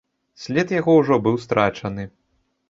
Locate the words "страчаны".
1.45-2.09